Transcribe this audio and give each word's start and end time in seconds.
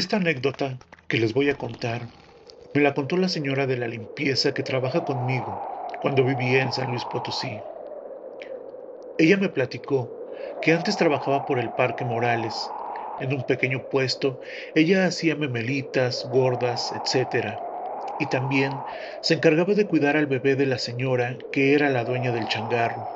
Esta 0.00 0.18
anécdota 0.18 0.80
que 1.08 1.18
les 1.18 1.32
voy 1.32 1.50
a 1.50 1.58
contar 1.58 2.12
me 2.72 2.80
la 2.82 2.94
contó 2.94 3.16
la 3.16 3.28
señora 3.28 3.66
de 3.66 3.76
la 3.76 3.88
limpieza 3.88 4.54
que 4.54 4.62
trabaja 4.62 5.04
conmigo 5.04 5.60
cuando 5.98 6.22
vivía 6.24 6.62
en 6.62 6.72
San 6.72 6.90
Luis 6.90 7.04
Potosí. 7.04 7.64
Ella 9.16 9.38
me 9.38 9.48
platicó 9.48 10.14
que 10.60 10.72
antes 10.72 10.96
trabajaba 10.96 11.44
por 11.44 11.58
el 11.58 11.72
Parque 11.72 12.04
Morales. 12.04 12.76
En 13.18 13.32
un 13.32 13.42
pequeño 13.42 13.88
puesto, 13.88 14.38
ella 14.72 15.04
hacía 15.04 15.34
memelitas, 15.34 16.26
gordas, 16.26 16.92
etc. 16.92 17.64
Y 18.18 18.26
también 18.26 18.84
se 19.20 19.34
encargaba 19.34 19.74
de 19.74 19.88
cuidar 19.88 20.16
al 20.16 20.28
bebé 20.28 20.54
de 20.54 20.66
la 20.66 20.78
señora, 20.78 21.38
que 21.50 21.74
era 21.74 21.90
la 21.90 22.04
dueña 22.04 22.30
del 22.30 22.48
changarro. 22.48 23.08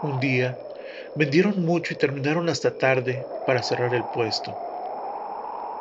Un 0.00 0.20
día, 0.20 0.60
vendieron 1.14 1.64
mucho 1.64 1.92
y 1.94 1.96
terminaron 1.96 2.48
hasta 2.48 2.78
tarde 2.78 3.26
para 3.42 3.64
cerrar 3.64 3.94
el 3.94 4.06
puesto. 4.06 4.60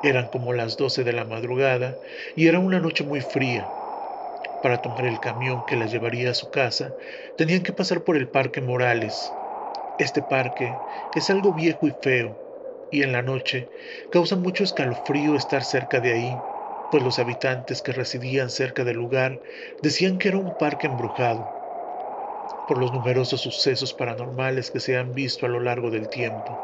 Eran 0.02 0.27
como 0.27 0.52
las 0.53 0.76
12 0.77 1.05
de 1.05 1.13
la 1.13 1.23
madrugada 1.26 1.99
y 2.35 2.48
era 2.48 2.59
una 2.59 2.80
noche 2.81 3.03
muy 3.05 3.21
fría. 3.21 3.71
Para 4.62 4.81
tomar 4.81 5.05
el 5.05 5.20
camión 5.20 5.63
que 5.63 5.75
las 5.77 5.91
llevaría 5.91 6.31
a 6.31 6.35
su 6.35 6.49
casa, 6.49 6.95
tenían 7.35 7.63
que 7.63 7.73
pasar 7.73 8.03
por 8.03 8.17
el 8.17 8.30
Parque 8.30 8.62
Morales. 8.62 9.38
Este 9.98 10.22
parque 10.23 10.81
es 11.13 11.30
algo 11.30 11.53
viejo 11.53 11.88
y 11.88 11.91
feo, 11.91 12.38
y 12.89 13.03
en 13.03 13.12
la 13.13 13.22
noche 13.23 13.70
causa 14.09 14.35
mucho 14.38 14.63
escalofrío 14.63 15.35
estar 15.35 15.63
cerca 15.66 16.02
de 16.02 16.11
ahí, 16.13 16.44
pues 16.89 17.03
los 17.03 17.20
habitantes 17.20 17.81
que 17.81 17.94
residían 17.94 18.50
cerca 18.52 18.83
del 18.86 18.97
lugar 18.97 19.42
decían 19.81 20.20
que 20.20 20.30
era 20.30 20.38
un 20.38 20.55
parque 20.55 20.88
embrujado, 20.88 21.50
por 22.66 22.77
los 22.77 22.94
numerosos 22.94 23.42
sucesos 23.42 23.94
paranormales 23.94 24.72
que 24.72 24.80
se 24.80 24.95
han 24.95 25.11
visto 25.14 25.45
a 25.45 25.50
lo 25.50 25.59
largo 25.59 25.92
del 25.92 26.08
tiempo. 26.08 26.58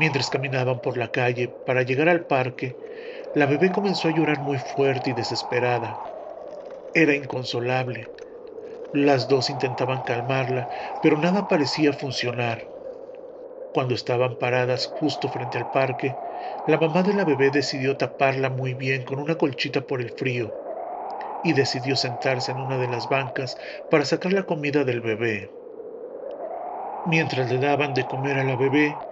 Mientras 0.00 0.30
caminaban 0.30 0.80
por 0.80 0.96
la 0.96 1.12
calle 1.12 1.56
para 1.64 1.82
llegar 1.82 2.08
al 2.08 2.26
parque, 2.26 2.78
la 3.32 3.46
bebé 3.46 3.70
comenzó 3.72 4.08
a 4.08 4.12
llorar 4.12 4.40
muy 4.40 4.58
fuerte 4.58 5.10
y 5.10 5.12
desesperada. 5.14 6.00
Era 6.94 7.14
inconsolable. 7.16 8.12
Las 8.92 9.28
dos 9.28 9.50
intentaban 9.50 10.02
calmarla, 10.02 10.68
pero 11.00 11.18
nada 11.18 11.48
parecía 11.48 11.92
funcionar. 11.92 12.70
Cuando 13.72 13.94
estaban 13.94 14.38
paradas 14.38 14.86
justo 14.86 15.28
frente 15.28 15.58
al 15.58 15.68
parque, 15.68 16.20
la 16.64 16.78
mamá 16.78 17.02
de 17.02 17.14
la 17.14 17.24
bebé 17.24 17.50
decidió 17.50 17.96
taparla 17.96 18.48
muy 18.50 18.74
bien 18.74 19.04
con 19.04 19.18
una 19.18 19.36
colchita 19.38 19.86
por 19.86 20.00
el 20.00 20.10
frío 20.12 20.56
y 21.42 21.54
decidió 21.54 21.96
sentarse 21.96 22.52
en 22.52 22.60
una 22.60 22.78
de 22.78 22.88
las 22.88 23.08
bancas 23.08 23.58
para 23.88 24.04
sacar 24.06 24.32
la 24.32 24.46
comida 24.46 24.84
del 24.84 25.00
bebé. 25.02 25.54
Mientras 27.04 27.50
le 27.50 27.58
daban 27.58 27.92
de 27.92 28.06
comer 28.06 28.38
a 28.38 28.44
la 28.44 28.56
bebé, 28.56 29.04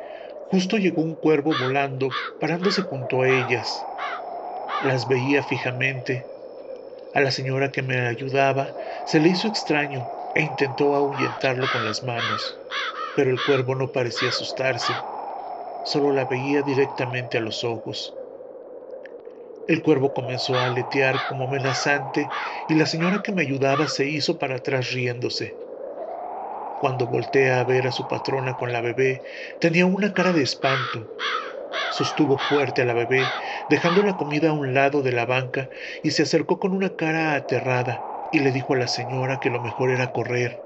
Justo 0.51 0.79
llegó 0.79 1.03
un 1.03 1.15
cuervo 1.15 1.55
volando, 1.55 2.19
parándose 2.39 2.83
junto 2.83 3.23
a 3.23 3.29
ellas. 3.29 3.89
Las 4.81 5.07
veía 5.07 5.43
fijamente. 5.43 6.27
A 7.13 7.21
la 7.21 7.31
señora 7.31 7.73
que 7.73 7.83
me 7.83 7.99
ayudaba 8.01 8.77
se 9.05 9.21
le 9.21 9.29
hizo 9.31 9.49
extraño 9.49 10.11
e 10.35 10.43
intentó 10.43 10.95
ahuyentarlo 10.95 11.71
con 11.71 11.85
las 11.85 12.03
manos, 12.03 12.61
pero 13.17 13.31
el 13.31 13.43
cuervo 13.45 13.75
no 13.75 13.93
parecía 13.93 14.31
asustarse, 14.31 15.07
solo 15.83 16.13
la 16.13 16.25
veía 16.27 16.63
directamente 16.63 17.39
a 17.39 17.43
los 17.43 17.65
ojos. 17.65 18.17
El 19.69 19.83
cuervo 19.83 20.13
comenzó 20.15 20.59
a 20.59 20.67
aletear 20.67 21.25
como 21.29 21.45
amenazante 21.45 22.29
y 22.67 22.75
la 22.75 22.87
señora 22.87 23.23
que 23.23 23.31
me 23.33 23.43
ayudaba 23.43 23.87
se 23.87 24.09
hizo 24.09 24.37
para 24.39 24.57
atrás 24.57 24.91
riéndose. 24.91 25.59
Cuando 26.79 27.07
voltea 27.09 27.61
a 27.61 27.65
ver 27.65 27.87
a 27.87 27.93
su 27.93 28.07
patrona 28.07 28.57
con 28.57 28.73
la 28.73 28.81
bebé, 28.81 29.23
tenía 29.59 29.87
una 29.87 30.13
cara 30.15 30.33
de 30.33 30.43
espanto. 30.43 31.11
Sostuvo 31.89 32.39
fuerte 32.39 32.83
a 32.83 32.87
la 32.87 32.95
bebé, 32.95 33.35
dejando 33.69 34.03
la 34.03 34.17
comida 34.17 34.51
a 34.51 34.53
un 34.55 34.75
lado 34.75 35.03
de 35.03 35.13
la 35.13 35.27
banca, 35.27 35.71
y 36.03 36.13
se 36.13 36.23
acercó 36.25 36.59
con 36.61 36.75
una 36.75 36.97
cara 36.97 37.35
aterrada 37.37 38.07
y 38.31 38.41
le 38.41 38.53
dijo 38.53 38.75
a 38.75 38.79
la 38.79 38.89
señora 38.89 39.41
que 39.41 39.51
lo 39.51 39.61
mejor 39.61 39.91
era 39.91 40.13
correr. 40.13 40.65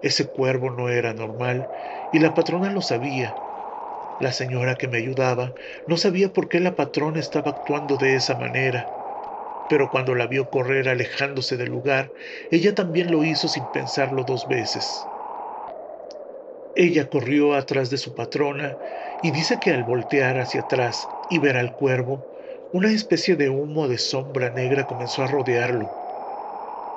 Ese 0.00 0.28
cuervo 0.30 0.70
no 0.70 0.88
era 0.88 1.14
normal, 1.14 1.70
y 2.10 2.18
la 2.20 2.34
patrona 2.34 2.70
lo 2.70 2.82
sabía. 2.82 3.36
La 4.18 4.32
señora 4.32 4.76
que 4.76 4.88
me 4.88 4.98
ayudaba 4.98 5.54
no 5.86 5.96
sabía 5.98 6.32
por 6.32 6.48
qué 6.48 6.60
la 6.60 6.76
patrona 6.76 7.20
estaba 7.20 7.52
actuando 7.52 7.98
de 7.98 8.16
esa 8.16 8.36
manera 8.36 8.92
pero 9.68 9.90
cuando 9.90 10.14
la 10.16 10.26
vio 10.28 10.50
correr 10.50 10.88
alejándose 10.88 11.56
del 11.58 11.70
lugar, 11.70 12.12
ella 12.50 12.74
también 12.74 13.10
lo 13.12 13.24
hizo 13.24 13.48
sin 13.48 13.68
pensarlo 13.68 14.24
dos 14.24 14.46
veces. 14.48 15.10
Ella 16.74 17.10
corrió 17.10 17.52
atrás 17.54 17.90
de 17.90 17.98
su 17.98 18.14
patrona 18.14 18.78
y 19.20 19.32
dice 19.32 19.58
que 19.58 19.70
al 19.72 19.84
voltear 19.84 20.38
hacia 20.38 20.62
atrás 20.62 21.10
y 21.28 21.38
ver 21.40 21.56
al 21.58 21.74
cuervo, 21.74 22.26
una 22.70 22.90
especie 22.92 23.36
de 23.36 23.50
humo 23.50 23.86
de 23.88 23.98
sombra 23.98 24.48
negra 24.50 24.86
comenzó 24.86 25.22
a 25.22 25.26
rodearlo. 25.26 25.94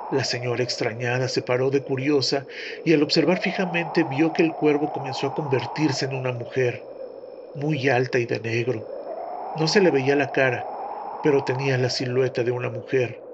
La 0.08 0.22
señora 0.24 0.62
extrañada 0.62 1.28
se 1.28 1.42
paró 1.42 1.70
de 1.70 1.82
curiosa 1.84 2.46
y 2.84 2.92
al 2.92 3.02
observar 3.02 3.40
fijamente 3.40 4.04
vio 4.04 4.32
que 4.32 4.42
el 4.42 4.54
cuervo 4.54 4.92
comenzó 4.92 5.26
a 5.28 5.34
convertirse 5.34 6.04
en 6.04 6.12
una 6.14 6.32
mujer, 6.32 6.86
muy 7.54 7.88
alta 7.88 8.18
y 8.20 8.26
de 8.26 8.40
negro. 8.40 8.88
No 9.54 9.68
se 9.68 9.80
le 9.82 9.90
veía 9.92 10.16
la 10.16 10.30
cara, 10.32 10.71
pero 11.22 11.44
tenía 11.44 11.78
la 11.78 11.90
silueta 11.90 12.44
de 12.44 12.50
una 12.50 12.70
mujer. 12.70 13.24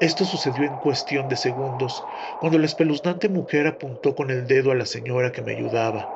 Esto 0.00 0.24
sucedió 0.24 0.64
en 0.64 0.78
cuestión 0.78 1.28
de 1.28 1.36
segundos, 1.36 2.06
cuando 2.40 2.58
la 2.58 2.66
espeluznante 2.66 3.28
mujer 3.28 3.68
apuntó 3.68 4.14
con 4.16 4.30
el 4.30 4.46
dedo 4.48 4.72
a 4.72 4.74
la 4.74 4.86
señora 4.86 5.32
que 5.32 5.42
me 5.42 5.52
ayudaba. 5.52 6.12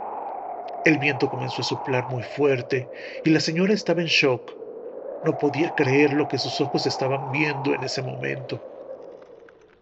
El 0.85 0.99
viento 0.99 1.29
comenzó 1.31 1.63
a 1.63 1.65
soplar 1.65 2.09
muy 2.09 2.23
fuerte 2.25 2.91
y 3.25 3.31
la 3.31 3.41
señora 3.41 3.75
estaba 3.75 4.01
en 4.03 4.09
shock. 4.09 4.59
No 5.23 5.39
podía 5.39 5.75
creer 5.75 6.13
lo 6.15 6.29
que 6.29 6.39
sus 6.39 6.61
ojos 6.61 6.87
estaban 6.87 7.31
viendo 7.31 7.75
en 7.75 7.85
ese 7.85 8.03
momento. 8.03 8.67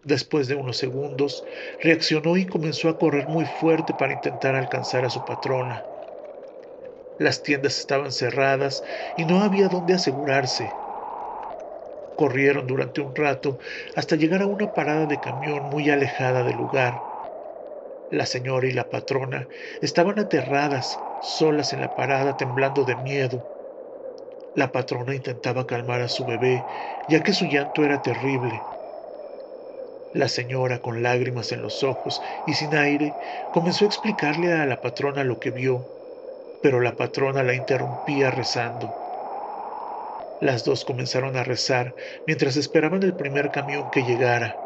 Después 0.03 0.47
de 0.47 0.55
unos 0.55 0.77
segundos, 0.77 1.45
reaccionó 1.81 2.37
y 2.37 2.45
comenzó 2.47 2.89
a 2.89 2.97
correr 2.97 3.27
muy 3.27 3.45
fuerte 3.45 3.93
para 3.93 4.13
intentar 4.13 4.55
alcanzar 4.55 5.05
a 5.05 5.09
su 5.09 5.23
patrona. 5.25 5.89
Las 7.17 7.43
tiendas 7.43 7.77
estaban 7.77 8.13
cerradas 8.13 8.81
y 9.17 9.25
no 9.25 9.41
había 9.41 9.67
dónde 9.67 9.93
asegurarse. 9.95 10.77
Corrieron 12.15 12.67
durante 12.67 12.99
un 12.99 13.15
rato 13.15 13.57
hasta 13.93 14.15
llegar 14.15 14.41
a 14.41 14.47
una 14.47 14.73
parada 14.73 15.05
de 15.05 15.19
camión 15.19 15.69
muy 15.69 15.89
alejada 15.89 16.43
del 16.43 16.57
lugar. 16.57 17.05
La 18.09 18.25
señora 18.25 18.67
y 18.67 18.71
la 18.71 18.89
patrona 18.89 19.47
estaban 19.79 20.17
aterradas, 20.17 21.05
solas 21.19 21.71
en 21.71 21.81
la 21.81 21.93
parada, 21.93 22.35
temblando 22.35 22.83
de 22.83 22.95
miedo. 22.95 23.45
La 24.55 24.71
patrona 24.71 25.13
intentaba 25.13 25.67
calmar 25.67 26.01
a 26.01 26.09
su 26.09 26.25
bebé, 26.25 26.65
ya 27.07 27.21
que 27.21 27.31
su 27.33 27.45
llanto 27.45 27.85
era 27.85 28.01
terrible. 28.01 28.67
La 30.11 30.29
señora, 30.29 30.81
con 30.81 31.03
lágrimas 31.03 31.51
en 31.51 31.61
los 31.61 31.83
ojos 31.83 32.23
y 32.43 32.55
sin 32.55 32.73
aire, 32.73 33.17
comenzó 33.51 33.85
a 33.85 33.87
explicarle 33.87 34.51
a 34.51 34.65
la 34.65 34.81
patrona 34.81 35.23
lo 35.23 35.37
que 35.39 35.51
vio 35.51 35.91
pero 36.65 36.81
la 36.81 36.95
patrona 36.95 37.43
la 37.43 37.53
interrumpía 37.53 38.31
rezando. 38.31 38.97
Las 40.39 40.63
dos 40.63 40.85
comenzaron 40.85 41.35
a 41.35 41.43
rezar 41.43 41.93
mientras 42.25 42.55
esperaban 42.55 43.03
el 43.03 43.15
primer 43.17 43.51
camión 43.51 43.89
que 43.89 44.03
llegara. 44.05 44.61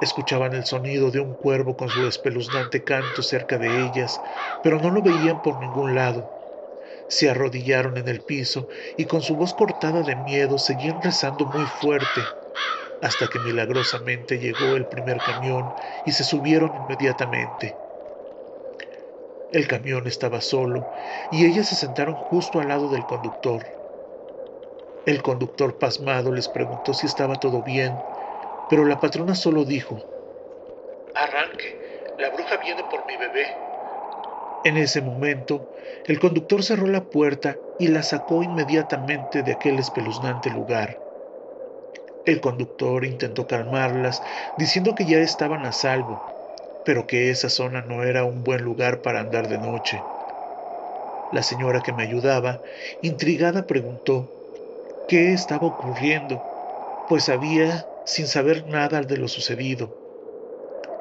Escuchaban 0.00 0.54
el 0.54 0.66
sonido 0.66 1.10
de 1.10 1.20
un 1.20 1.34
cuervo 1.36 1.76
con 1.76 1.90
su 1.90 2.06
espeluznante 2.06 2.84
canto 2.84 3.22
cerca 3.22 3.58
de 3.58 3.80
ellas, 3.82 4.22
pero 4.60 4.80
no 4.80 4.90
lo 4.90 5.02
veían 5.02 5.40
por 5.40 5.58
ningún 5.58 5.94
lado. 5.94 6.32
Se 7.08 7.30
arrodillaron 7.30 7.96
en 7.98 8.08
el 8.08 8.24
piso 8.24 8.68
y 8.96 9.06
con 9.06 9.22
su 9.22 9.36
voz 9.36 9.54
cortada 9.54 10.02
de 10.04 10.16
miedo 10.16 10.58
seguían 10.58 11.02
rezando 11.02 11.46
muy 11.46 11.66
fuerte, 11.66 12.36
hasta 13.00 13.28
que 13.28 13.40
milagrosamente 13.40 14.38
llegó 14.40 14.76
el 14.76 14.88
primer 14.88 15.22
camión 15.22 15.74
y 16.04 16.12
se 16.12 16.24
subieron 16.24 16.76
inmediatamente. 16.76 17.80
El 19.50 19.68
camión 19.68 20.06
estaba 20.06 20.40
solo 20.40 20.88
y 21.28 21.44
ellas 21.44 21.66
se 21.68 21.76
sentaron 21.76 22.16
justo 22.16 22.60
al 22.60 22.68
lado 22.68 22.88
del 22.88 23.04
conductor. 23.04 23.66
El 25.04 25.22
conductor 25.22 25.76
pasmado 25.76 26.32
les 26.32 26.48
preguntó 26.48 26.94
si 26.94 27.06
estaba 27.06 27.34
todo 27.36 27.62
bien, 27.64 28.04
pero 28.68 28.84
la 28.84 29.00
patrona 29.00 29.34
solo 29.34 29.64
dijo, 29.64 30.02
Arranque, 31.14 31.78
la 32.16 32.30
bruja 32.30 32.56
viene 32.56 32.84
por 32.84 33.04
mi 33.06 33.16
bebé. 33.16 33.46
En 34.62 34.76
ese 34.76 35.00
momento, 35.02 35.68
el 36.04 36.20
conductor 36.20 36.62
cerró 36.62 36.86
la 36.86 37.08
puerta 37.08 37.60
y 37.76 37.88
la 37.88 38.02
sacó 38.04 38.42
inmediatamente 38.44 39.42
de 39.42 39.52
aquel 39.52 39.78
espeluznante 39.80 40.50
lugar. 40.50 41.02
El 42.24 42.40
conductor 42.40 43.04
intentó 43.04 43.46
calmarlas, 43.48 44.22
diciendo 44.54 44.94
que 44.94 45.06
ya 45.06 45.18
estaban 45.18 45.64
a 45.64 45.72
salvo, 45.72 46.24
pero 46.88 47.06
que 47.06 47.28
esa 47.28 47.50
zona 47.50 47.82
no 47.82 48.02
era 48.02 48.24
un 48.24 48.42
buen 48.42 48.62
lugar 48.62 49.02
para 49.02 49.20
andar 49.20 49.46
de 49.46 49.58
noche. 49.58 50.06
La 51.30 51.42
señora 51.42 51.82
que 51.82 51.92
me 51.92 52.02
ayudaba, 52.02 52.62
intrigada, 53.02 53.66
preguntó 53.66 54.26
qué 55.06 55.34
estaba 55.34 55.66
ocurriendo, 55.66 56.40
pues 57.06 57.24
sabía, 57.24 57.84
sin 58.06 58.26
saber 58.26 58.64
nada 58.64 59.02
de 59.02 59.18
lo 59.18 59.28
sucedido. 59.28 59.92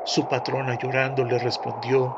Su 0.03 0.27
patrona 0.27 0.75
llorando 0.75 1.23
le 1.23 1.39
respondió, 1.39 2.17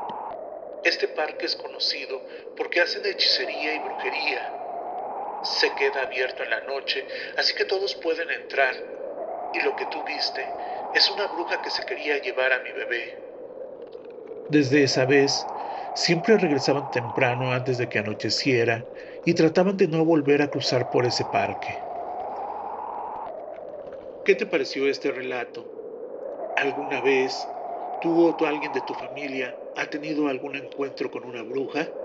Este 0.83 1.07
parque 1.07 1.45
es 1.45 1.55
conocido 1.55 2.25
porque 2.57 2.81
hacen 2.81 3.05
hechicería 3.05 3.75
y 3.75 3.79
brujería. 3.81 4.41
Se 5.43 5.75
queda 5.75 6.01
abierto 6.01 6.41
en 6.41 6.49
la 6.49 6.61
noche, 6.61 7.05
así 7.37 7.53
que 7.53 7.65
todos 7.65 7.93
pueden 7.93 8.31
entrar. 8.31 8.73
Y 9.53 9.61
lo 9.61 9.75
que 9.75 9.85
tú 9.85 10.03
viste 10.03 10.57
es 10.91 11.11
una 11.11 11.27
bruja 11.27 11.61
que 11.61 11.69
se 11.69 11.85
quería 11.85 12.17
llevar 12.17 12.51
a 12.51 12.63
mi 12.63 12.71
bebé. 12.71 13.28
Desde 14.49 14.83
esa 14.83 15.05
vez, 15.05 15.47
siempre 15.93 16.37
regresaban 16.37 16.89
temprano 16.89 17.53
antes 17.53 17.77
de 17.77 17.87
que 17.89 17.99
anocheciera 17.99 18.89
y 19.23 19.33
trataban 19.35 19.77
de 19.77 19.87
no 19.87 20.03
volver 20.05 20.41
a 20.41 20.49
cruzar 20.49 20.89
por 20.89 21.05
ese 21.05 21.23
parque. 21.25 21.87
¿Qué 24.23 24.35
te 24.35 24.45
pareció 24.45 24.87
este 24.87 25.11
relato? 25.11 25.73
¿Alguna 26.55 27.01
vez 27.01 27.55
tú 27.99 28.21
o 28.29 28.45
alguien 28.45 28.73
de 28.73 28.81
tu 28.81 28.95
familia 28.95 29.59
ha 29.75 29.89
tenido 29.89 30.27
algún 30.29 30.55
encuentro 30.55 31.11
con 31.11 31.25
una 31.25 31.43
bruja? 31.43 31.97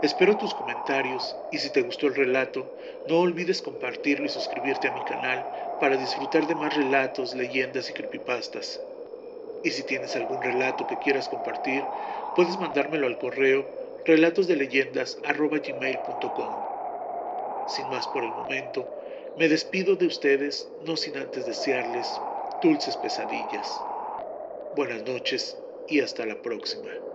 Espero 0.00 0.36
tus 0.36 0.54
comentarios 0.54 1.44
y 1.50 1.58
si 1.60 1.70
te 1.70 1.82
gustó 1.82 2.08
el 2.08 2.16
relato, 2.16 2.74
no 3.04 3.18
olvides 3.20 3.62
compartirlo 3.62 4.26
y 4.26 4.28
suscribirte 4.28 4.88
a 4.88 4.92
mi 4.92 5.02
canal 5.04 5.48
para 5.78 5.96
disfrutar 5.96 6.46
de 6.48 6.56
más 6.56 6.74
relatos, 6.74 7.34
leyendas 7.34 7.88
y 7.88 7.94
creepypastas. 7.94 8.88
Y 9.62 9.70
si 9.72 9.84
tienes 9.84 10.16
algún 10.16 10.42
relato 10.42 10.86
que 10.86 10.98
quieras 10.98 11.28
compartir, 11.28 11.92
puedes 12.32 12.58
mandármelo 12.58 13.06
al 13.06 13.18
correo 13.18 13.70
relatosdeleyendas.gmail.com 14.04 16.66
Sin 17.64 17.88
más 17.88 18.08
por 18.08 18.24
el 18.24 18.32
momento, 18.32 18.92
me 19.34 19.48
despido 19.48 19.94
de 19.96 20.06
ustedes, 20.06 20.72
no 20.78 20.96
sin 20.96 21.16
antes 21.16 21.46
desearles 21.46 22.26
dulces 22.60 22.96
pesadillas. 22.96 23.88
Buenas 24.72 25.02
noches 25.04 25.62
y 25.86 26.00
hasta 26.00 26.26
la 26.26 26.42
próxima. 26.42 27.07